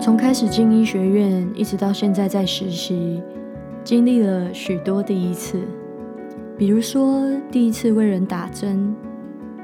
[0.00, 3.22] 从开始进医学院，一直到现在在实习，
[3.84, 5.60] 经历了许多第一次。
[6.56, 8.94] 比如说，第一次为人打针，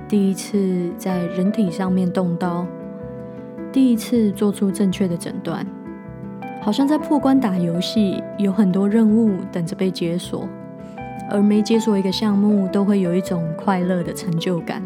[0.07, 2.67] 第一次在人体上面动刀，
[3.73, 5.67] 第一次做出正确的诊断，
[6.61, 10.47] 好像在破关打游戏，有很多任务等着被解锁，
[11.31, 14.83] 而每解锁一个项目，都会有一种快乐的成就感。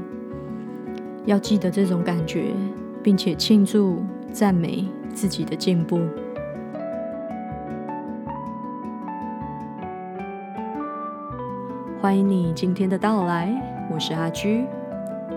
[1.27, 2.45] 要记得这种感觉，
[3.03, 3.98] 并且庆祝、
[4.30, 4.85] 赞美。
[5.14, 6.00] 自己的进步。
[12.01, 13.52] 欢迎你今天的到来，
[13.92, 14.65] 我是阿居，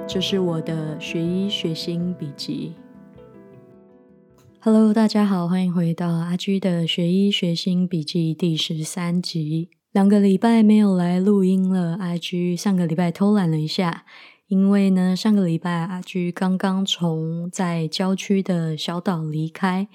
[0.08, 2.74] 这是我的学医学心笔记。
[4.62, 9.72] Hello，大家好，欢迎回到阿居的学医学心笔记第十三集。
[9.92, 14.06] 两个礼拜没有来录音了，阿居上个礼拜偷懒了一下。
[14.48, 19.88] 因为呢，上个礼拜阿居刚刚从在郊区的小岛离开。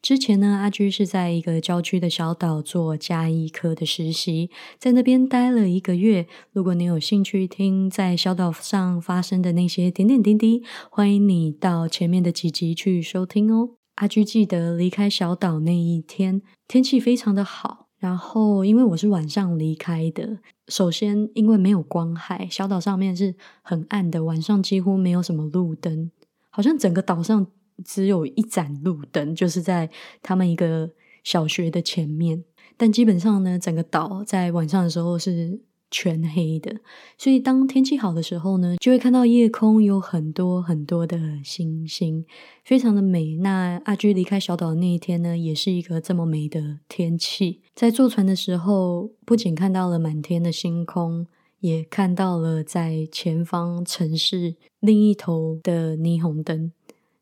[0.00, 6.26] 之前呢，阿居是在一个郊区的小岛做加医科的实习，在那边待了一个月。
[6.52, 13.70] 如果你有兴趣听在小岛上发生的那些点点滴滴，欢迎你到前面的几集去收听哦。
[13.96, 17.88] 阿居记得离开小岛那一天，天气非常的好。
[17.98, 26.10] 然后，因为我是晚上离开的，首先因为没有光害，小岛上面是很暗的，晚上几乎没有什么路灯，
[26.50, 27.46] 好像整个岛上
[27.84, 29.90] 只有一盏路灯，就是在
[30.22, 30.90] 他们一个
[31.22, 32.44] 小学的前面。
[32.76, 35.60] 但基本上呢，整个岛在晚上的时候是。
[35.96, 36.80] 全黑的，
[37.16, 42.24] 所以当天气好的时候呢，就会看到夜空有很多很多的星星，
[42.64, 43.36] 非常的美。
[43.36, 47.60] 那阿居离开小岛的那一天呢，也是一个这么美的天气。
[47.76, 51.28] 在坐船的时候，不仅看到了满天的星空，
[51.60, 56.72] 也看到了在前方城市另一头的霓虹灯，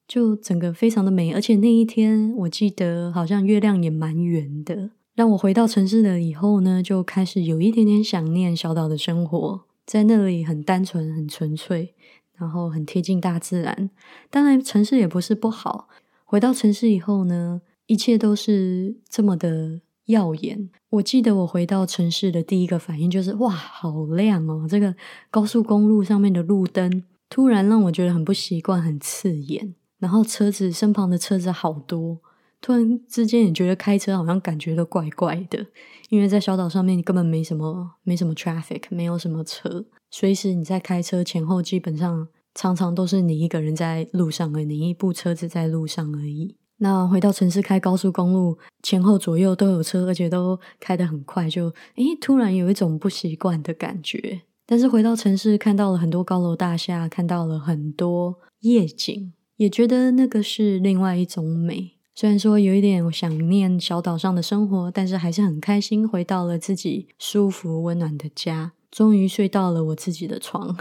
[0.09, 1.35] 就整个非常的美。
[1.35, 4.93] 而且那一天，我记得好像月亮也蛮圆的。
[5.15, 11.95] 让我回到城市了以后呢，就开始有一点点想念小岛的生活，在那里很单纯、很纯粹，
[12.37, 13.91] 然后很贴近大自然。
[14.31, 15.89] 当然，城市也不是不好。
[16.25, 20.71] 回到城市以后呢，一切都是这么的耀眼。
[20.89, 24.67] 我记得我回到城市的第一个反应就是：哇，好亮哦！
[24.67, 24.95] 这个
[25.31, 29.75] 高速公路上面的路灯突然让我觉得很不习惯、很刺眼。
[29.99, 32.21] 然后车子身旁的车子好多。
[32.63, 35.67] 突然之间也觉得开车好像感觉都怪怪的，
[36.09, 46.57] 因为在小岛上面你根本没什么没什么 traffic，没有什么车，随时你在开车前后基本上常常都是你一个人在路上而，你一部车子在路上而已。
[46.79, 54.43] 那回到城市开高速公路，前后左右都有车，而且都开得很快，就诶突然有一种不习惯的感觉。
[54.67, 61.99] 但是回到城市，看到了很多高楼大厦，看到了很多夜景，也觉得那个是另外一种美。
[62.15, 70.77] 虽然说有一点想念小岛上的生活，但是还是很开心回到了自己舒服温暖的家，终于睡到了我自己的床。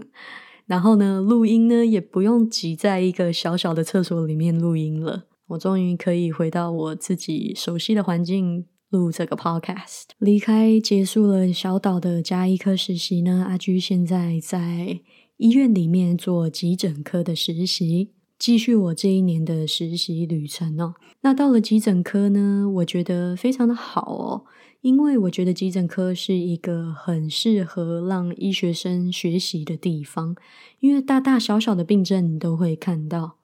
[0.66, 10.08] 然后呢，录音呢也不用挤在一个小小的厕所里面录音了，我终于可以回到我自己熟悉的环境录这个 podcast。
[10.18, 15.00] 离开结束了小岛的加医科实习呢，阿居现在在
[15.38, 18.15] 医院里面做急诊科的实习。
[18.38, 20.94] 继续我这一年的实习旅程哦。
[21.22, 24.44] 那到了急诊科呢，我觉得非常的好哦，
[24.82, 30.36] 因为我觉得急诊科是一个很适合让医学生学习的地方，
[30.80, 33.36] 因为大大小小的病症你都会看到，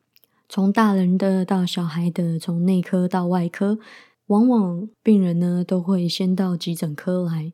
[0.48, 3.78] 从大人的到小孩的，从内科到外科，
[4.26, 7.53] 往往病人呢都会先到急诊科来。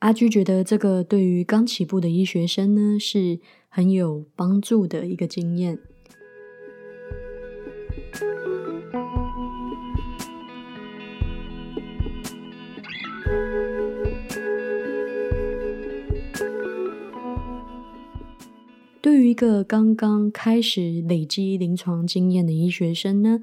[0.00, 5.78] 阿居觉得这个对于刚起步的医学生呢是很有帮助的一个经验。
[19.02, 23.40] 对于一个刚刚开始累积临床经验的医学生呢，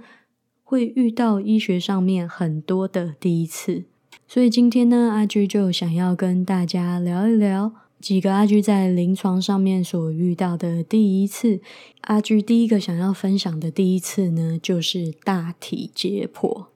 [0.63, 3.85] 会遇到医学上面很多的第一次，
[4.27, 11.59] 所以今天呢，阿居就想要跟大家聊一聊几个阿居在临床上面所遇到的第一次。
[12.01, 16.67] 阿居第一个想要分享的第一次呢，就是大体解剖。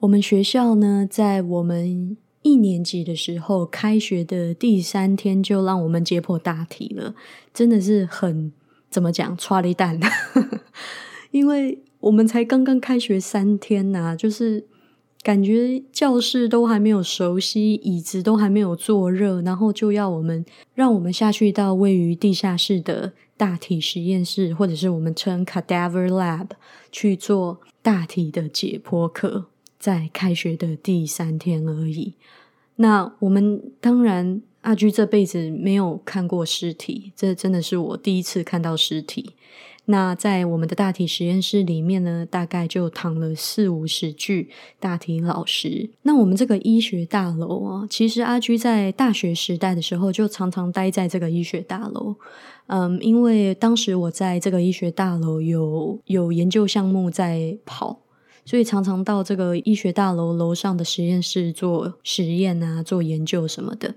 [0.00, 7.14] 我们学校呢，在我们一年级的时候，开学的第三天就让我们解剖大体了，
[7.54, 8.52] 真的是很
[8.90, 10.00] 怎么讲，抓了一蛋，
[11.30, 14.66] 因为我们才刚刚开学三天呐，就是
[15.22, 26.48] 感觉教室都还没有熟悉，椅子都还没有坐热，然后就要我们让我们下去到位于地下室的大体实验室，或者是我们称 cadaver lab
[26.90, 29.46] 去做大体的解剖课，
[29.78, 32.14] 在开学的第三天而已。
[32.76, 34.42] 那我们当然。
[34.62, 39.32] 阿居这辈子没有看过尸体，这真的是我第一次看到尸体。
[39.86, 44.48] 那在我们的大体实验室里面呢，大概就躺了四五十具
[44.78, 45.90] 大体老师。
[46.02, 52.14] 那我们这个医学大楼啊，其实阿居在大学时代的时候就常常待在这个医学大楼。
[52.68, 57.98] 嗯，因为当时我在这个医学大楼有有研究项目在跑，
[58.44, 63.96] 所以常常到这个医学大楼楼上的实验室做实验啊，做研究什么的。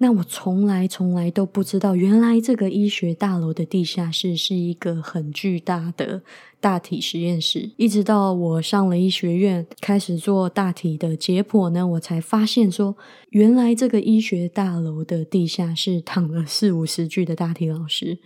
[0.00, 6.22] 那我从来从来都不知道，原来这个医学大楼的地下室是一个很巨大的
[6.60, 7.72] 大体实验室。
[7.76, 12.96] 一直到我上了医学院，开始做大体的解剖呢，我才发现说，
[13.30, 18.18] 原来这个医学大楼的地下室躺了四五十具的大体老师。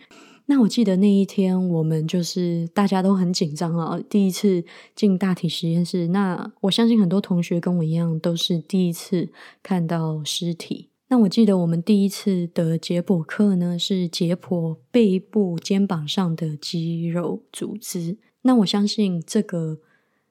[0.44, 4.62] 那我记得那一天，我们就是大家都很紧张啊，第一次
[4.94, 6.08] 进大体实验室。
[6.08, 9.30] 那我相信很多同学跟我一样，都是第一次
[9.62, 10.91] 看到尸体。
[11.12, 18.16] 那我记得我们第一次的解剖课呢，是解剖背部、肩膀上的肌肉组织。
[18.40, 19.78] 那我相信这个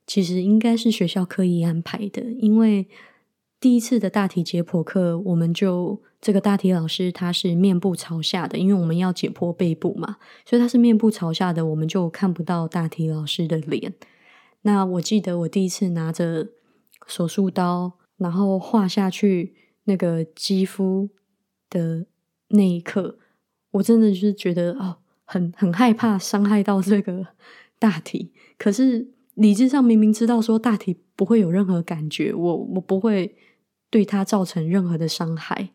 [0.08, 2.88] 其实应该是学校刻意安排的，因为
[3.60, 13.94] 第一次的大体解剖课，我们就这个大体老师他是面部朝下的，因为我们要解剖背部嘛，所以他是面部朝下的，我们就看不到大体老师的脸。
[14.64, 16.48] 那我记得我第一次拿着
[17.06, 19.54] 手术刀，然后画下去。
[19.86, 21.10] 那个肌肤
[21.70, 22.06] 的
[22.50, 23.18] 那一刻，
[23.72, 27.28] 我真的就是觉得哦，很很害怕伤害到这个
[27.80, 28.32] 大体。
[28.58, 33.36] 可是理智上明明知道说大体不会有任何感觉，我我不会
[33.90, 35.72] 对它造成任何的伤害，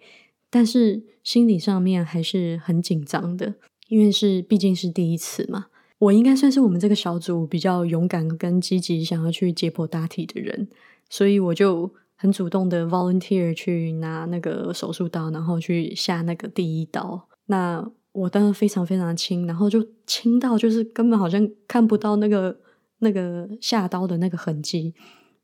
[0.51, 3.55] 但是心理上面还是很紧张的，
[3.89, 5.67] 因为是毕竟是第一次嘛。
[5.99, 10.69] 我应该算是我们这个小组比较勇敢跟积极想要去解剖大体的人，
[11.11, 11.93] 所以我就。
[12.17, 17.29] 很主动的 volunteer 去拿那个手术刀，然后去下那个第一刀。
[17.47, 22.59] 那我当时非常非常轻，然后就轻到就是根本好像看不到那个
[23.01, 24.95] 那个下刀的那个痕迹。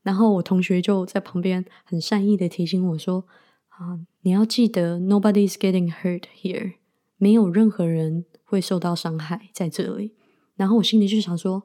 [0.01, 3.23] 然后我同学就在旁边很善意的提醒我说
[3.69, 6.73] ：“啊，你要记得 nobody's getting hurt here，
[7.17, 10.15] 没有任何人会受到伤害在这里。”
[10.57, 11.63] 然后我心里就想说：“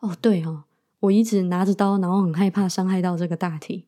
[0.00, 0.64] 哦，对哦，
[1.00, 3.84] 我一直拿着刀，然后很害怕伤害到这个大体。”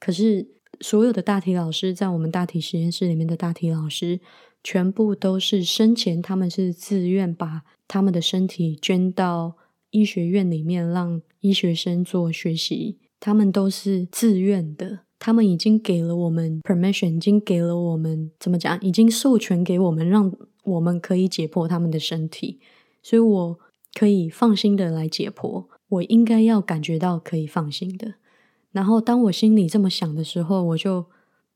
[0.00, 0.48] 可是，
[0.80, 4.18] 所有的大体老师在我们大体实验室里面的大体老师，
[4.64, 9.56] 全部都是生前他们是自愿把他们的身体捐到
[9.90, 12.98] 医学院里面，让医学生做学习。
[13.20, 20.32] 他们都是自愿的，他们已经给了我们 permission，已经给了我们怎么讲，已经授权给我们，让
[20.64, 22.58] 我们可以解剖他们的身体。
[23.02, 23.58] 所以我
[23.92, 28.14] 可以放心的来解剖，我应该要感觉到可以放心的。
[28.72, 31.06] 然后，当我心里这么想的时候，我就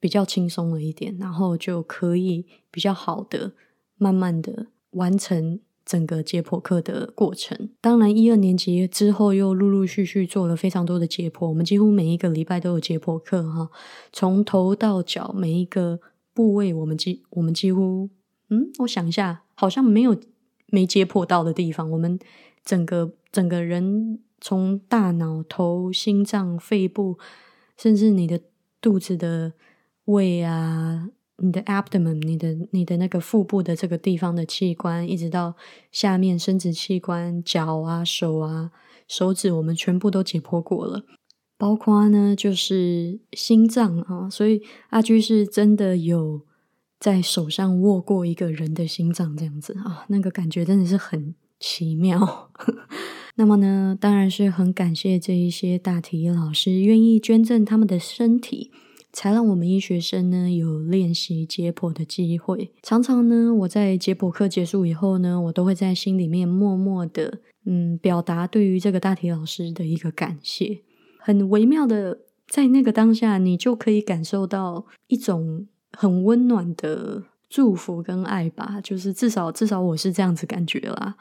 [0.00, 3.52] 比较轻松了一点，然后就可以比较好的、
[3.96, 7.70] 慢慢的完成整个解剖课的过程。
[7.80, 13.70] 当然，一二年级之后又陆陆续续做了非常多的解剖，我们几乎每一个礼拜都有解剖课哈，
[14.12, 16.00] 从头到脚每一个
[16.32, 18.10] 部位，我们几我们几乎，
[18.50, 20.16] 嗯，我想一下，好像没有
[20.66, 22.18] 没解剖到的地方，我们
[22.64, 24.18] 整个整个人。
[24.44, 27.18] 从大脑、头、心脏、肺部，
[27.78, 28.38] 甚至你的
[28.78, 29.54] 肚子的
[30.04, 31.08] 胃啊，
[31.38, 35.56] 你的 abdomen，你的你的那个腹部的这个地方的器官，一直到
[35.90, 38.70] 下面生殖器官、脚啊、手啊、
[39.08, 41.04] 手指，我们全部都解剖过了。
[41.56, 46.42] 包括呢，就是心脏啊，所以阿居是真的有
[47.00, 52.50] 在手上握过一个人的心脏，这样子啊，那个感觉真的是很奇妙。
[53.36, 58.70] 那么呢，当然是很感谢这一些大体老师愿意捐赠他们的身体，
[59.12, 62.70] 才让我们医学生呢有练习解剖的机会。
[62.82, 70.82] 常常呢，我在解剖课结束以后呢，我都会在心里面默默的，嗯，表达对于这个大体老师的一个感谢。
[71.18, 78.80] 很微妙的，在那个当下，你就可以感受到一种很温暖的祝福跟爱吧。
[78.80, 81.16] 就是至少，至少我是这样子感觉啦。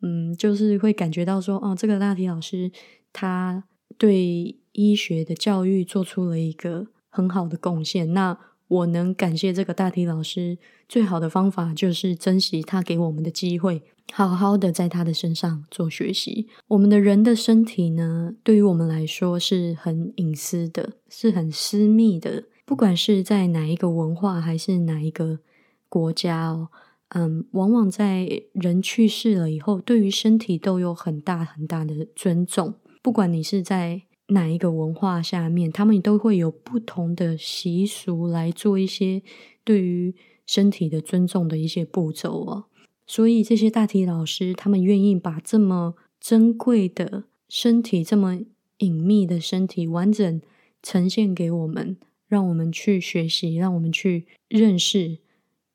[0.00, 2.70] 嗯，就是会感觉到说，哦，这个大体老师
[3.12, 3.64] 他
[3.96, 8.12] 对医学的教育做出了一个很好的贡献。
[8.12, 10.58] 那我能感谢这个大体老师
[10.88, 13.82] 最好的方法，就是珍惜他给我们的机会，
[14.12, 16.48] 好好的在他的身上做学习。
[16.68, 22.44] 我们的人的身体呢，对于我们来说是很隐私的，是很私密的。
[22.66, 25.40] 不管是在哪一个文化，还是哪一个
[25.88, 26.70] 国家哦，
[27.16, 32.74] 嗯，往往在人去世了以后，对于身体都有很大很大的尊重。
[33.02, 39.22] 不管你是在哪一个文化下面，他们都会有不同的习俗来做一些
[39.62, 40.12] 对于
[40.44, 42.64] 身体的尊重的一些步骤哦。
[43.06, 48.40] 所以这些大体老师，他们愿意把这么珍贵的身体、这么
[48.78, 50.40] 隐秘的身体完整
[50.82, 55.18] 呈现给我们，让我们去学习，让我们去认识。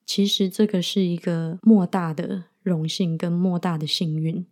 [0.09, 4.43] 其实这个是一个莫大的荣幸跟莫大的幸运。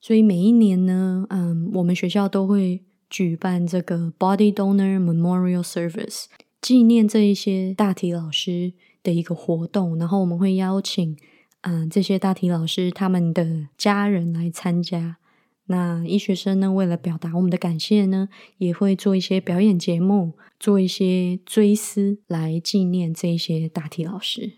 [0.00, 6.26] 所以每一年呢，嗯，我们学校都会举办这个 Body Donor Memorial Service，
[6.60, 9.98] 纪念这一些大体老师的一个活动。
[9.98, 11.16] 然后我们会邀请。
[11.62, 15.16] 嗯，这些大体老师他们的家人来参加。
[15.66, 24.52] 那医学生呢，为了表达我们的感谢呢，也会做一些表演节目，做一些追思，来纪念这些大体老师。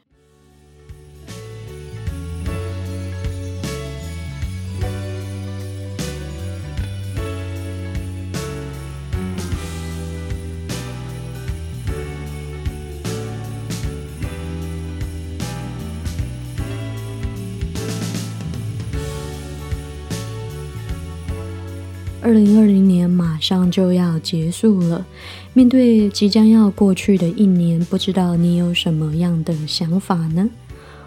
[22.32, 25.04] 二零二零年马上就要结束了，
[25.52, 30.48] 面对即将要过去的一年，不知道你有什么样的想法呢？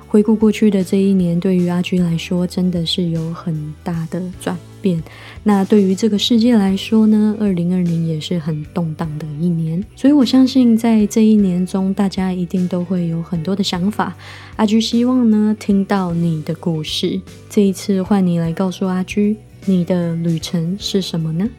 [0.08, 5.01] 回顾过去的这一年，对于阿居来说，真的是有很大的转变。
[5.41, 7.36] 那对于这个世界来说呢？
[7.39, 14.15] 二零二零也是很动荡的一年，所以我相信在这一年中，大家一定都会有很多的想法。
[14.58, 17.20] 阿居希望呢，听到你的故事。
[17.50, 19.36] 这一次换你来告诉阿居。
[19.68, 21.50] 你的旅程是什么呢？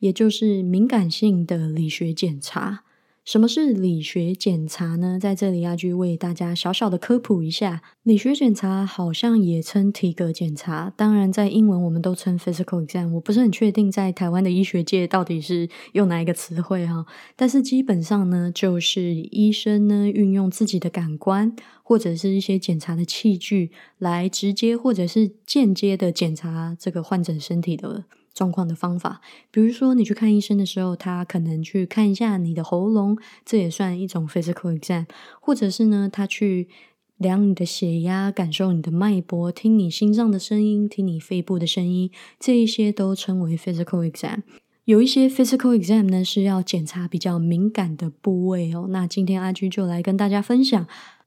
[0.00, 2.84] 也就是敏感性的理学检查。
[3.26, 5.18] 什么是理学检查呢？
[5.20, 7.82] 在这里，阿居为大家小小的科普一下。
[8.04, 13.10] 理学检查好像也称体格检查，当然在英文我们都称 physical exam。
[13.14, 17.04] 我不是很确定在台湾的医学界到底是用哪一个词汇哈。
[17.34, 28.04] 但是基本上呢，就是医生呢运用自己的感官或者是一些检查的器具，来直接或者是间接的检查这个患者身体的。
[28.36, 33.16] 状况的方法，比如说你去看医生的时候，他可能去看一下你的喉咙，
[33.46, 35.06] 这也算一种 physical exam，
[35.40, 36.68] 或者是呢，他去
[37.16, 44.42] 量你的血压，感受你的脉搏，听你心脏的声音，听你肺部的声音，这一些都称为 physical exam。
[44.84, 48.86] 有一些 physical exam 呢是要检查比较敏感的部位哦。
[48.90, 50.86] 那今天阿居就来跟大家分享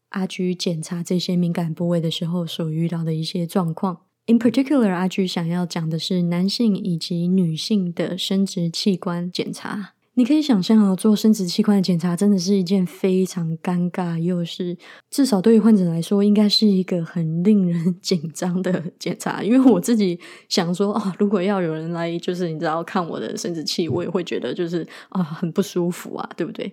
[0.10, 4.09] 阿居检查这些敏感部位的时候所遇到的一些状况。
[4.30, 9.94] In particular，阿菊想要讲的是男性以及女性的生殖器官检查。
[10.14, 14.78] 你可以想象哦，做生殖器官的检查真的是一件非常尴尬，又是
[15.10, 19.42] 至少对于患者来说，应该是一个很令人 紧张的检查。
[19.42, 26.72] 因为我自己想说，哦，如果要有人来，就是你知道看我的生殖器，我也会觉得就是啊，很不舒服啊，对不对？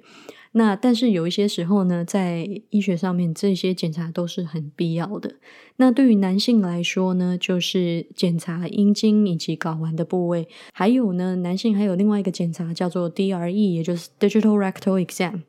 [0.58, 5.34] 那但是有一些时候呢，在医学上面，这些检查都是很必要的。
[5.76, 15.42] 那对于男性来说呢，就是检查阴茎以及睾丸的部位，还有呢，男性还有另外一个检查叫做 DRE，也就是 Digital Rectal Exam。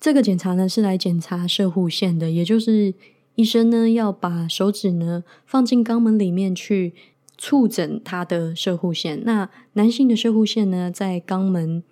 [0.00, 2.92] 这个检查呢是来检查射护腺的，也就是
[3.36, 6.92] 医生呢要把手指呢放进肛门里面去
[7.38, 9.22] 触诊他的射护腺。
[9.24, 11.84] 那男性的射护腺呢在肛门。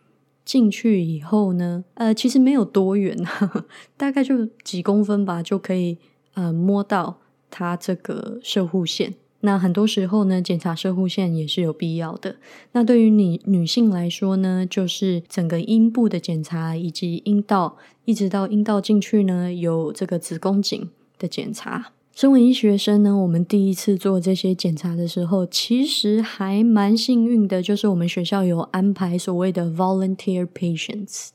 [0.48, 3.66] 进去以后呢，呃，其实没有多远，呵 呵
[3.98, 5.98] 大概就几公分吧，就可以
[6.32, 7.18] 呃摸到
[7.50, 9.14] 它这个射护线。
[9.40, 12.36] 那很多时候呢，检查射护线也是有必要的。
[12.72, 17.76] 那对于你女性来说呢，就是整个阴部的检查，以及阴道
[18.06, 20.88] 一直到阴道进去呢，有这个子宫颈
[21.18, 21.92] 的检查。
[22.18, 31.28] 身为医学生呢，我们第一次做这些检查的时候，其实还蛮幸运的，就是我们学校有安排所谓的 volunteer patients。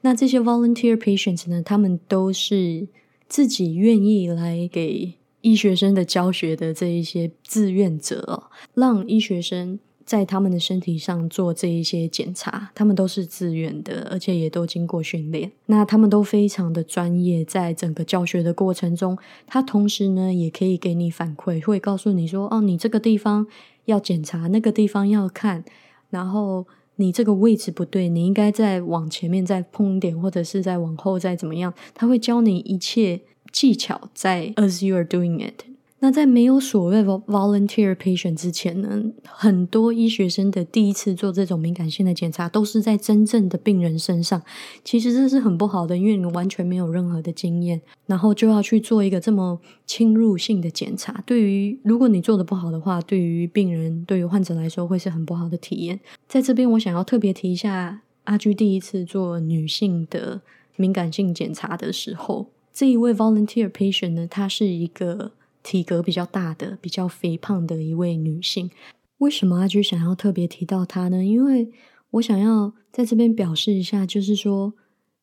[0.00, 2.88] 那这些 volunteer patients 呢，他们都是
[3.28, 5.12] 自己愿意来给。
[5.42, 15.50] 医学生的教学的这一些志愿者，让医学生在他们的身体上做这一些检查，他们都是自愿的，而且也都经过训练。
[15.66, 23.46] 那他们都非常的专业，在整个教学的过程中，他同时呢也可以给你反馈，会告诉你说：“哦，你这个地方
[23.86, 25.64] 要检查，那个地方要看，
[26.10, 33.20] 然后你这个位置不对，你应该再往前面再碰一点，或者是再往后再怎么样。”他会教你一切。
[33.52, 35.73] 技巧在 as you are doing it。
[36.04, 44.42] 那在没有所谓 volunteer patient 之前呢，很多医学生的第一次做这种敏感性的检查，都是在真正的病人身上。
[44.84, 51.24] 其实这是很不好的，因为你完全没有任何的经验，然后就要去做一个这么侵入性的检查。
[51.24, 55.98] 对于如果你做的不好的话，对于病人、对于患者来说，会是很不好的体验。
[56.28, 60.42] 在这边，我想要特别提一下，阿居第一次做女性的
[60.76, 62.48] 敏感性检查的时候。
[62.74, 65.32] 这一位 volunteer patient 呢，她是一个
[65.64, 68.70] 体格比较大的、比较肥胖的一位女性。
[69.18, 71.24] 为什么阿居想要特别提到她呢？
[71.24, 71.72] 因为
[72.10, 74.74] 我想要在这边表示一下，就是说，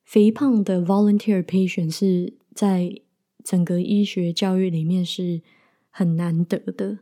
[0.03, 3.01] 肥胖的 volunteer patient 是在
[3.41, 5.41] 整个医学教育里面是
[5.89, 6.99] 很难得的。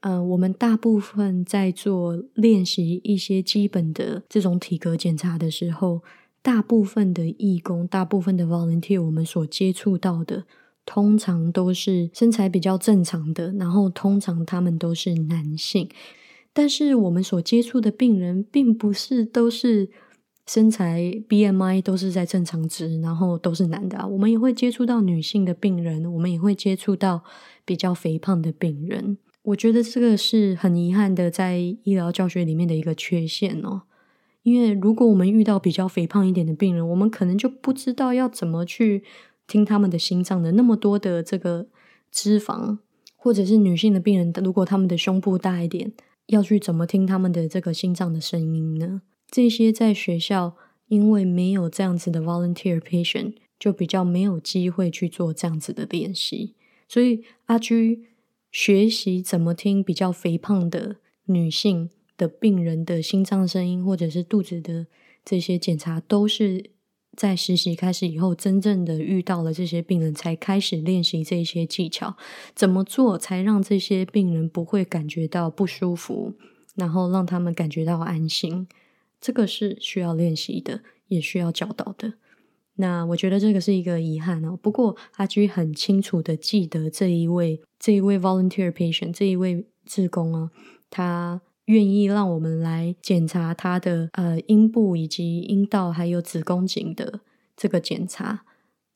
[0.00, 6.02] 嗯，我们大部分在做练习一些基本的这种体格检查的时候。
[6.40, 10.46] 大部分的义工，大部分的 volunteer，我们所接触到的，
[10.88, 15.86] 通常都是身材比较正常的，然后通常他们都是男性。
[16.54, 19.90] 但是我们所接触的病人，并不是都是
[20.46, 24.08] 身材 BMI 都是在正常值，然后都是男的。
[24.08, 27.22] 我们也会接触到女性的病人，我们也会接触到
[27.66, 29.18] 比较肥胖的病人。
[29.42, 33.82] 我觉得这个是很遗憾的，在医疗教学里面的一个缺陷哦。
[34.42, 39.04] 因为如果我们遇到比较肥胖一点的病人，我们可能就不知道要怎么去
[39.48, 41.66] 听他们的心脏的那么多的这个
[42.12, 42.78] 脂肪，
[43.16, 45.92] 或者是女性的病人，如果他们的胸部大一点，
[46.26, 49.02] 要去怎么听他们的这个心脏的声音呢？
[49.28, 50.54] 这些在学校
[50.86, 56.54] 因为没有这样子的 volunteer patient，就比较没有机会去做这样子的练习。
[56.88, 58.04] 所以阿居
[58.52, 61.90] 学习怎么听比较肥胖的女性。
[62.18, 64.88] 的病人的心脏声音，或者是肚子的
[65.24, 66.72] 这些检查，都是
[67.18, 72.16] 在实习开始以后，真正的遇到了这些病人，才开始练习这些技巧。
[72.54, 76.34] 怎么做才让这些病人不会感觉到不舒服，
[76.76, 78.68] 然后让他们感觉到安心？
[79.20, 82.12] 这个是需要练习的，也需要教导的。
[82.76, 84.56] 那我觉得这个是一个遗憾哦。
[84.56, 90.50] 不过阿居很清楚的记得这一位这一位 volunteer patient 这一位志工啊，
[90.88, 91.40] 他。
[91.68, 97.20] 愿意让我们来检查他的呃阴部以及阴道还有子宫颈的
[97.54, 98.44] 这个检查，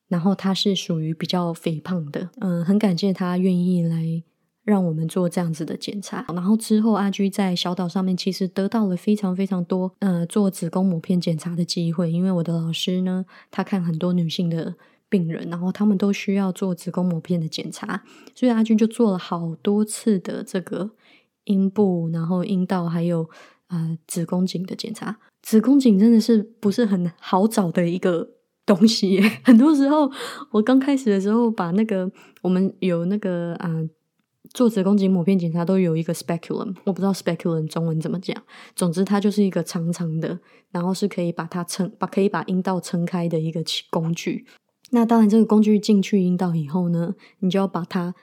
[0.07, 4.23] 然后他是属于比较肥胖的，嗯，很感谢他愿意来
[4.63, 6.25] 让我们做这样子的检查。
[6.29, 14.73] 然后之后阿居在小岛上面其实得到了非常非常多呃做子宫膜片检查的机会，因为我的老师呢，他看很多女性的
[15.09, 20.89] 病人，然后他们都需要做子宫膜片的检查，所以阿军就做了好多次的这个。
[21.45, 23.29] 阴部，然后阴道，还有
[23.67, 25.17] 呃子宫颈的检查。
[25.41, 28.29] 子宫颈真的是不是很好找的一个
[28.65, 29.19] 东西。
[29.43, 30.09] 很多时候，
[30.51, 32.09] 我刚开始的时候，把那个
[32.41, 33.69] 我们有那个啊
[34.53, 38.41] 做子宫颈抹片检查都有一个 speculum，我不知道 speculum 中文怎么讲。
[38.75, 40.39] 总之，它就是一个长长的，
[40.71, 44.45] 然后是可以把它撑，把可以把阴道撑开的一个工具。
[44.91, 48.15] 那当然，这个工具进去阴道以后呢，你就要把它。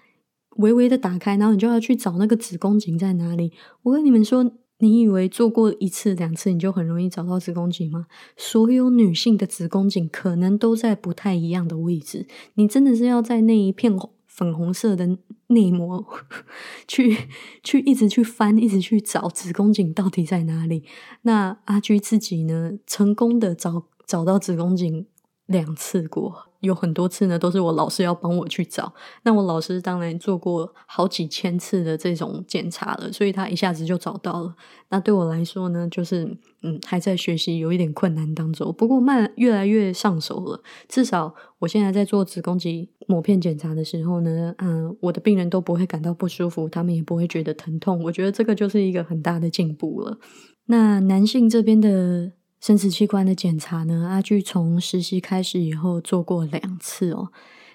[0.56, 3.52] 微微的打开，然后你就要去找那个子宫颈在哪里。
[3.82, 8.06] 我跟你们说，你以为做过一次两次你就很容易找到子宫颈吗？
[8.36, 12.26] 所有女性的子宫颈可能都在不太一样的位置。
[12.54, 13.94] 你真的是要在那一片
[14.26, 16.04] 粉红色的内膜
[16.88, 17.16] 去
[17.62, 20.84] 去一直去翻，一直去找子宫颈到底在哪里。
[21.22, 25.06] 那阿居自己呢，成功的找找到子宫颈
[25.46, 26.49] 两次过。
[26.60, 28.92] 有很多次呢，都是我老师要帮我去找。
[29.22, 34.54] 那我老师当然做过好几千次的这种检查了，所以他一下子就找到了。
[34.90, 36.24] 那对我来说呢，就是
[36.62, 38.72] 嗯，还在学习，有一点困难当中。
[38.76, 40.62] 不过慢，越来越上手了。
[40.88, 48.02] 至少我现在在做子宫肌膜片检查的时候呢，嗯，我的病人都不会感到不舒服，他们也不会觉得疼痛。
[48.04, 50.18] 我觉得这个就是一个很大的进步了。
[50.66, 52.32] 那男性这边的。
[52.60, 54.06] 生殖器官的检查呢？
[54.08, 57.30] 阿巨从实习开始以后做过两次哦。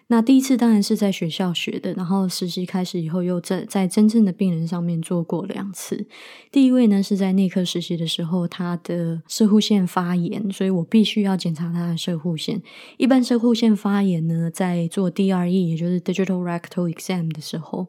[0.07, 6.05] 那第一次当然是在学校学的，然后实习开始以后又在在真正的病人上面做过两次。
[6.51, 12.61] 第一位呢是在内科实习的时候，他的射护腺发炎，所以我必须要检查他的射护腺。
[12.97, 17.87] 一般射护腺发炎呢，在做 DRE，也就是 Digital Rectal Exam 的时候。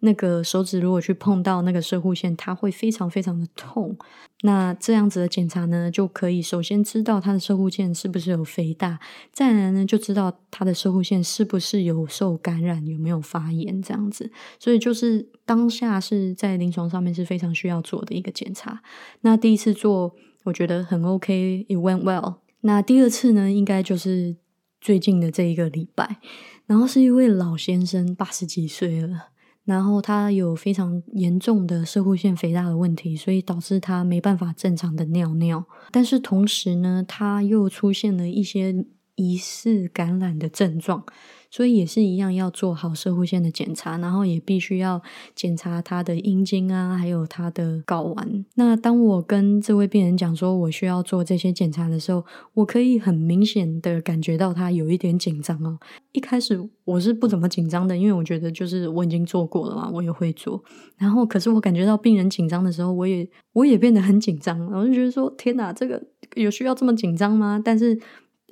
[0.00, 3.96] 那个手指如果去碰到那个射护线，它会非常非常的痛。
[4.42, 8.98] 那这样子的检查呢，就可以首先知道它的射护线是不是有肥大，
[9.32, 14.32] 再来呢就知道它的射护线是不是有受感染，有没有发炎这样子。
[14.58, 18.82] 所以就是当下是在临床上面是非常需要做的一个检查。
[19.20, 22.36] 那第一次做，我觉得很 OK，it went well。
[22.62, 24.36] 那第二次呢，应该就是
[24.80, 26.16] 最近的这一个礼拜，
[26.64, 29.29] 然后是一位老先生，八十几岁了。
[29.64, 35.64] 然后他有非常严重的射护腺肥大的问题，所以导致他没办法正常的尿尿。
[35.90, 41.04] 但是同时呢，他又出现了一些疑似感染的症状。
[41.50, 45.02] 所以也是一样，要做好射护线的检查，然后也必须要
[45.34, 48.44] 检查他的阴茎啊，还有他的睾丸。
[48.54, 55.78] 那当我跟这位病人讲说我需要做这些检查的时候，我可以很明显的感觉到他有一点紧张哦。
[56.12, 60.62] 一开始我是不怎么紧张的，因为我觉得就是我已经做过了嘛，我也会做。
[60.96, 66.00] 然后可是我感觉到病人紧张的时候，我也我也变得很紧张，我就觉得说天哪，这个
[66.36, 67.60] 有需要这么紧张吗？
[67.64, 68.00] 但是。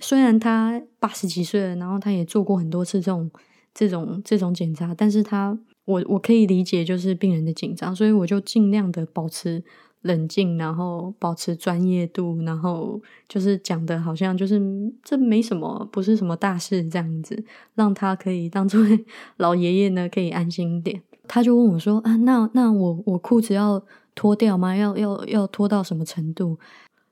[0.01, 3.31] 虽然他八十几岁了，然后他也做过很多次这种、
[3.75, 9.65] 这种、这种检查，但是他我我可以理解就是病人的紧张，所以我就尽量的保持
[10.03, 14.61] 冷静，然后保持专业度，然后就是讲的好像就是
[15.03, 19.05] 这没什么，不是什么大事这样子，让他可以当这位
[19.39, 21.03] 老爷爷呢可以安心一点。
[21.27, 23.83] 他就问我说：“啊，那那我我裤子要
[24.15, 24.77] 脱掉吗？
[24.77, 26.59] 要要要脱到什么程度？”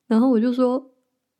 [0.06, 0.90] 然后我就说：“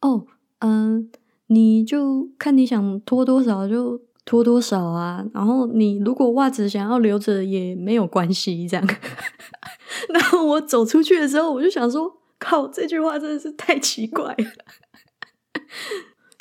[0.03, 0.27] 哦，
[0.59, 1.11] 嗯。”
[1.49, 8.87] 你就看你想脱多少就脱多少啊，然后你如果袜子想要留着也没有关系，这样。
[10.11, 14.45] 然后我走出去的时候，我就想说，靠，这句话真的是太奇怪了，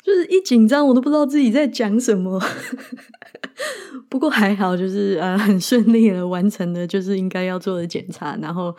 [0.02, 2.42] 就是一紧张我都不知道自己在讲什么。
[4.08, 8.74] 不过还好，就是呃很顺利的完成了就是应该要做的检查，然后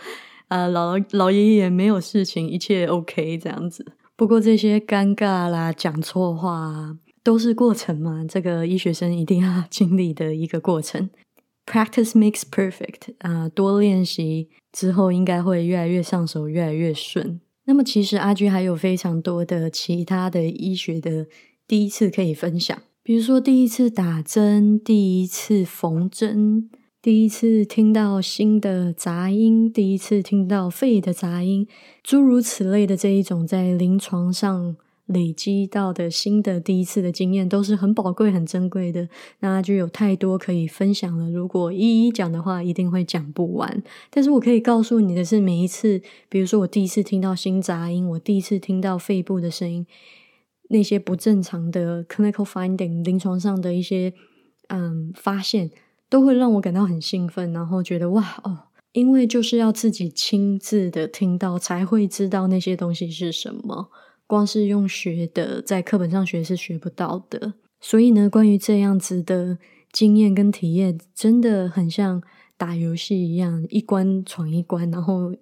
[0.50, 3.86] 呃老老爷爷没有事情，一切 OK 这样子。
[4.18, 11.10] 不过这些尴尬啦、讲错话都是过程嘛，这个医学生一定要 经历的一个过程。
[11.68, 17.40] Practice makes perfect 啊，多练习之后应该会越来越上手，越来越顺。
[17.66, 21.28] 那么其实阿居还有非常多的其他的医学的
[21.68, 26.70] 第一次可以分享，比如说第一次打针、第一次缝针。
[27.08, 31.66] 第一次听到新的杂音，第一次听到肺的杂音，
[32.04, 39.08] 诸如此类的这一种在临床上累积到的新的第一次的经验，都是很宝贵、很珍贵的。
[39.40, 41.32] 那就有太多可以分享了。
[41.32, 43.82] 如果一一讲的话，一定会讲不完。
[44.10, 49.88] 但是我可以告诉你的是，每一次，比如说我第一次听到新杂音，我第一次听到肺部的声音，
[50.72, 54.12] 那些不正常的 clinical finding，临床上的一些
[54.68, 55.72] 嗯发现。
[56.10, 63.90] 都会让我感到很兴奋，然后觉得哇哦，因为就是要自己亲自的听到，才会知道那些东西是什么。
[64.26, 67.54] 光是用学的，在课本上学是学不到的。
[67.80, 69.58] 所以呢，关于这样子的
[69.92, 72.22] 经验跟体验，真的很像
[72.58, 75.34] 打游戏一样，一关闯一关，然后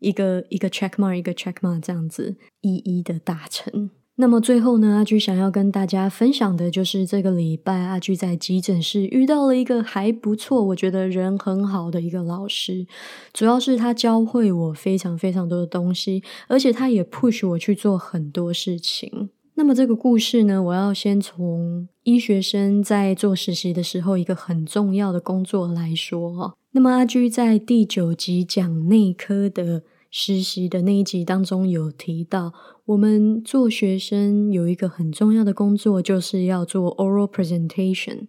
[0.00, 3.90] 一个一个 check mark，一个 check mark 这样子一一的达成。
[4.20, 12.84] 那么最后呢，阿居想要跟大家分享的就是这个礼拜阿居在急诊室遇到了一个还不错，我觉得人很好的一个老师，
[13.32, 19.30] 主要是他教会我非常非常多的东西，而且他也 push 我去做很多事情。
[19.54, 26.54] 那么这个故事呢，我要先从医学生在做实习的时候一个很重要的工作来说哈。
[26.72, 29.84] 那么阿居在第九集讲内科的。
[30.10, 32.52] 实习的那一集当中有提到，
[32.86, 38.26] 我们做学生有一个很重要的工作，就是要做 oral presentation。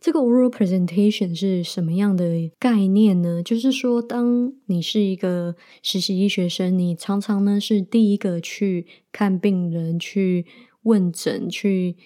[0.00, 3.42] 这个 oral presentation 是什么样的概念呢？
[3.42, 10.46] 就是说，当你是一个实习医学生，你常常呢是第一个去看病人、去
[10.84, 11.96] 问诊、去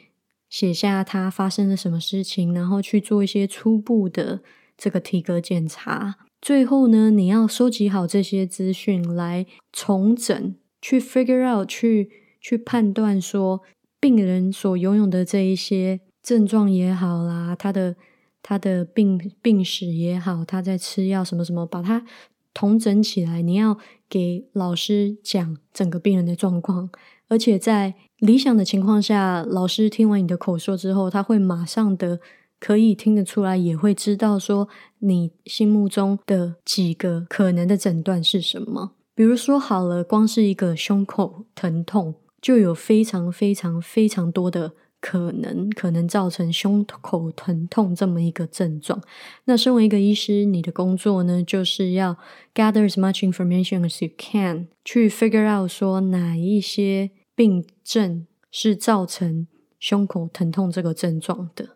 [0.51, 4.43] 写下他发生了什么事情，然后去做一些初步的
[4.77, 6.17] 这个体格检查。
[6.45, 13.63] 最后呢，你要收集好这些资讯来重整，去 figure out，去去判断说
[13.99, 17.97] 病人所拥有的这一些症状也好啦，他的
[18.43, 22.05] 他的病病史也好，他在吃药什么什么，把它
[22.53, 23.41] 统整起来。
[23.41, 23.79] 你要
[24.11, 26.91] 给老师讲整个病人的状况，
[27.29, 32.21] 而且在理想的情况下，老师听完你的口说之后，他会马上的
[32.65, 34.67] 可以听得出来，也会知道说
[35.01, 38.93] 你心目中的几个可能的诊断是什么。
[39.15, 49.03] 比如说好了，光是一个胸口疼痛，就有非常非常非常多的可能，可能造成胸口疼痛这么一个症状。
[49.45, 52.17] 那身为一个医师，你的工作呢，就是要
[52.55, 57.11] gather as much information as you can，去 figure out 说哪一些。
[57.37, 59.49] 病症是造成
[59.81, 61.71] 胸口疼痛这个症状的。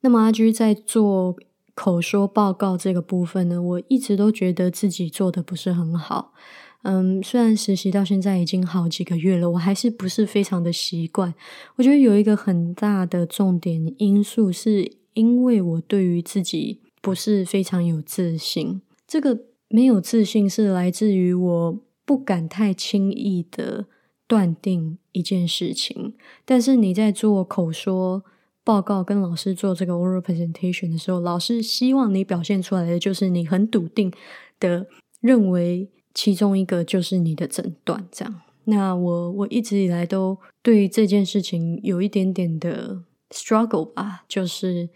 [0.00, 1.36] 那么阿居在做
[1.74, 6.32] 口说报告这个部分呢，我一直都觉得自己做的不是很好。
[6.82, 11.34] 嗯，虽然实习到现在已经好几个月了，我还是不是非常的习惯。
[11.76, 18.80] 我觉得有一个很大的重点因素，是因为我对于自己不是非常有自信。
[19.06, 23.86] 这个没有自信是来自于我不敢太轻易的。
[24.30, 28.22] 断定一件事情，但是你在做口说
[28.62, 34.12] 报告跟老师做这个 oral presentation 的时候，老师希望你表现出来的就是你很笃定
[34.58, 34.86] 的
[35.20, 38.06] 认为其中一个就是你的诊断。
[38.12, 44.88] 这样，那我我一直以来都对这件事情有一点点的 struggle 吧，就是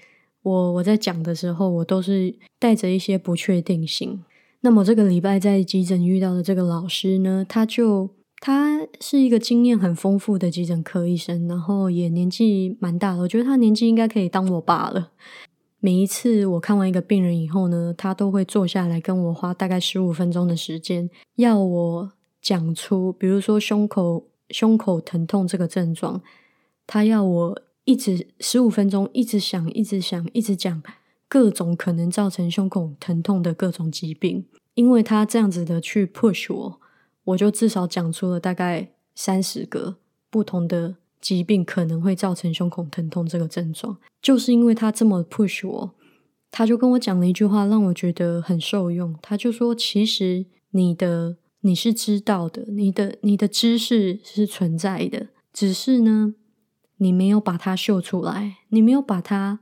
[0.43, 4.23] 我我在讲的时候，我都是带着一些不确定性。
[4.61, 8.11] 那么这个礼拜在急诊遇到的这个老师呢，他就。
[8.47, 13.21] 他是一个经验很丰富的急诊科医生，然后也年纪蛮大了。
[13.21, 15.13] 我觉得他年纪应该可以当我爸了。
[15.81, 26.21] 每一次我看完一个病人以后呢，他都会坐下来跟我花大概十五分钟的时间，要我讲出，比如说胸口胸口疼痛这个症状，
[26.87, 30.83] 他要我一直十五分钟一直想，一直想，一直讲
[31.29, 36.81] 各种可能造成胸口疼痛的各种疾病，因为他这样子的去 push 我。
[37.25, 39.97] 我就至少讲出了大概三十个
[40.31, 45.95] 不同的疾病可能会造成胸口疼痛这个症状，就是因为他这么 push 我，
[46.51, 49.17] 他就跟我讲了一句话，让我觉得很受用。
[49.23, 56.35] 他就说：“其实你的你是知道的，你的你的知识是存在的，只是呢，
[56.99, 59.61] 你没有把它秀出来，你没有把它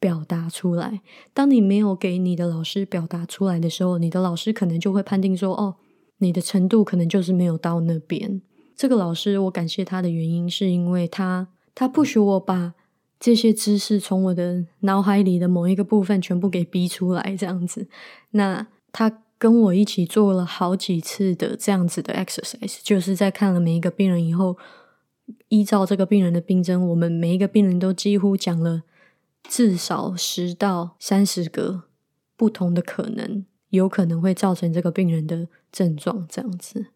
[0.00, 1.00] 表达出来。
[1.32, 5.76] 当你没有给你的老师表达出来的时候，你的老师可能就会判定说：哦。”
[6.24, 8.42] 你的程度可能就是没有到那边。
[8.74, 12.74] 这个老师，我感谢他的原因，是因为他他不许我把
[13.20, 17.86] 这些知识从我的脑海里的某一个部分全部给逼出来，这样子。
[18.30, 24.56] 那他跟我一起做了好几次的这样子的 exercise，就是在看了每一个病人以后，
[25.48, 28.82] 依照这个病人的病症，我们每一个病人都几乎讲了
[29.48, 31.84] 至少十到三十个
[32.36, 33.44] 不同的可能。
[33.74, 36.86] 有可能会造成这个病人的症状这样子，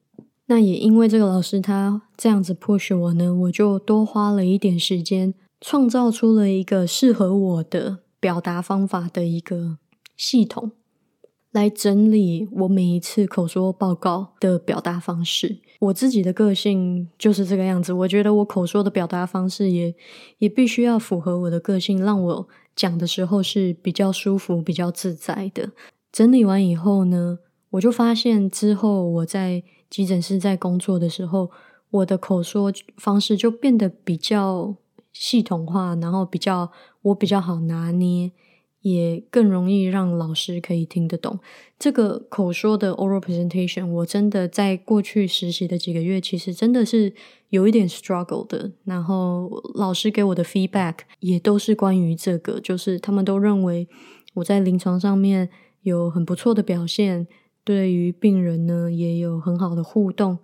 [0.47, 9.79] 那也因为这个老师他这样子 push 我呢，我就多花了一点时间，创造出了一个适合我的表达方法的一个
[10.17, 10.73] 系统，
[11.53, 15.59] 来整理我每一次口说报告的表达方式。
[15.81, 19.95] 我自己的个性就是这个样子，我觉得我口说的表达方式也
[20.39, 25.71] 也必须要符合我的个性，让我讲的时候是比较舒服、比较自在的。
[26.19, 27.39] 整理完以后呢，
[27.71, 31.49] 我就发现之后我在急诊室在工作的时候，
[31.91, 34.75] 我的口说方式就变得比较
[35.13, 38.33] 系统化，然后比较我比较好拿捏，
[38.81, 41.39] 也更容易让老师可以听得懂。
[41.79, 47.15] 这个口说的 oral presentation，我真的在过去实习的几个月，其实真的是
[47.51, 48.73] 有一点 struggle 的。
[48.83, 53.87] 然后老师给我的 feedback 也都是关于这个，就是他们都认为
[54.35, 55.49] 我在临床上面。
[55.89, 57.27] 有很不错的表现，
[57.65, 60.39] 对于病人呢也有很好的互动，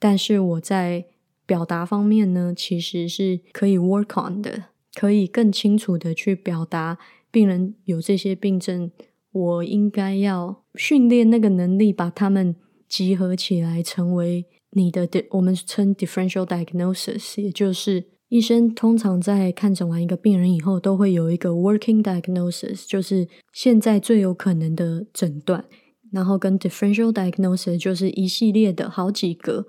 [0.00, 1.04] 但是我在
[1.46, 6.98] 表达方面呢，其实是可以 work on 的，可以更清楚的去表达
[7.30, 8.90] 病人有这些病症，
[9.32, 12.56] 我应该要训练那个能力，把他们
[12.88, 18.17] 集合起来，成为你的我们称 differential diagnosis，也就是。
[18.28, 25.64] 医生通常在看诊完一个病人以后，都会有一个 working diagnosis，就是现在最有可能的诊断。
[26.10, 29.66] 然后跟 differential diagnosis 就是一系列的好几个，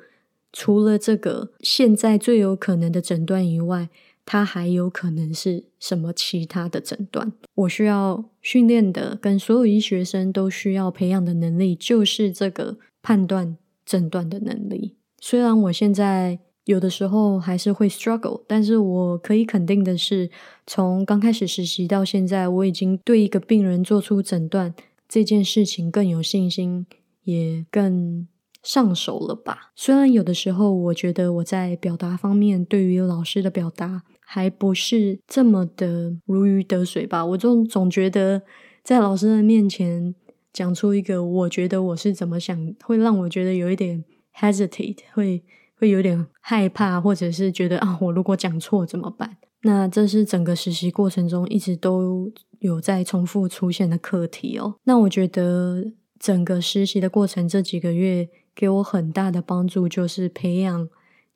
[0.54, 3.90] 除了这个现在最有可能的诊断以外，
[4.26, 7.34] 它还有可能是什么其他的诊断。
[7.56, 14.96] 我需要训练的，跟所有医学生都需要培养的能力，就是这个判断诊断的能力。
[15.20, 20.30] 虽然我现在有的时候还是会 struggle，但是我可以肯定的是，
[20.68, 24.74] 从刚开始实习到现在，我已经对一个病人做出诊断
[25.08, 26.86] 这件事情更有信心，
[27.24, 28.28] 也更。
[28.62, 29.72] 上手了吧？
[29.74, 37.26] 虽然有的时候，我觉得我在表达方面对于老师的表达还不是这么的如鱼得水吧。
[37.26, 38.42] 我总总觉得
[38.84, 40.14] 在老师的面前
[40.52, 44.04] 讲出一个我觉得我是怎么想，会让我觉得有一点
[44.36, 45.42] hesitate，会
[45.80, 49.38] 会有点害怕，或者是觉得啊，我如果讲错怎么办？
[49.64, 54.76] 那这是整个实习过程中一直都有在重复出现的课题哦。
[54.84, 58.30] 那我觉得整个实习的过程这几个月。
[58.56, 60.90] 给我很大的帮助，就是培养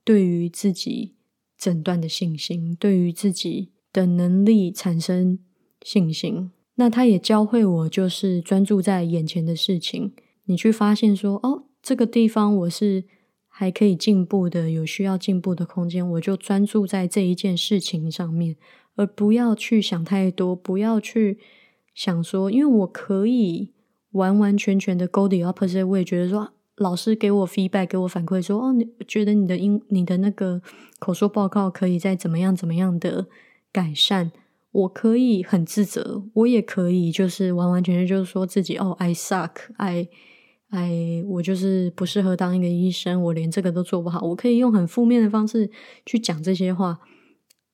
[0.03, 1.15] 对于自己
[1.57, 5.39] 诊断的信心，对于自己的能力产生
[5.81, 6.51] 信心。
[6.75, 10.11] 那他也教会我，就是专注在眼前的事情。
[10.47, 13.05] 你去发现说，哦，这个地方我是
[13.55, 18.55] 还可以进步的，有需要进步的空间，我就专注在这一件事情上面，
[18.95, 21.37] 而不要去想太多，不要去
[21.93, 23.71] 想说，因为我可以
[24.13, 26.53] 完完全全的 go the opposite，我也觉得说。
[26.77, 30.59] 老师给我 feedback，给我反馈说：“哦，你觉得你的英、你的那个
[30.97, 33.27] 口说报告可以再怎么样、怎么样的
[33.71, 34.31] 改善？”
[34.73, 40.09] 我可以很自责，我也可以就是完完全全就是说自己：“哦，I suck，I
[40.73, 45.69] 哎我就是不适合当一个医生，我连这个都做不好。”我可以用很负面的方式
[46.05, 46.99] 去讲这些话。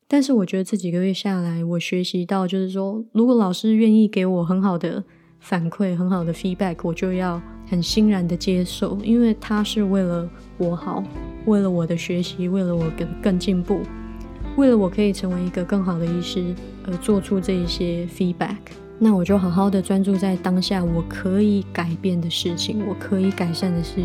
[0.08, 5.04] 但是我觉得这几个月下来，我学习到就是说，如果老师愿意给我很好的
[5.40, 7.42] 反馈、很好的 feedback，我就要。
[7.70, 11.04] 很欣然的接受，因为他是为了我好，
[11.46, 13.82] 为了我的学习，为了我更更进步，
[14.58, 16.44] 为了我可以成为一个更好的医师
[16.88, 18.58] 而做出这一些 feedback。
[19.02, 24.04] 那我就好好的专注在当下我可以改变的事情，我可以改善的事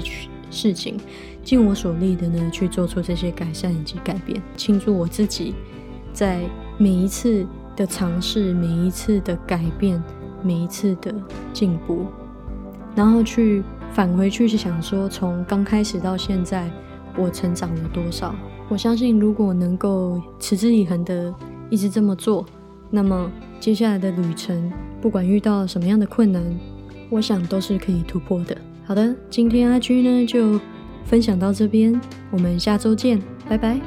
[0.50, 0.96] 事情，
[1.42, 5.52] 尽我所力的呢去做出这些改善以及改变，庆祝我自己
[6.12, 6.40] 在
[6.78, 10.00] 每一次的尝试，每一次的改变，
[10.44, 11.12] 每一次的
[11.52, 12.06] 进步。
[12.94, 16.70] 然后去返回去去想说，从刚开始到现在，
[17.18, 18.32] 我成长了多少？
[18.68, 21.34] 我相信，如果能够持之以恒的
[21.68, 22.46] 一直这么做，
[22.90, 23.28] 那么
[23.64, 26.44] 接下来的旅程，不管遇到什么样的困难，
[27.08, 28.54] 我想都是可以突破的。
[28.84, 30.60] 好的，今天阿居呢就
[31.06, 31.98] 分享到这边，
[32.30, 33.80] 我们下周见，拜拜。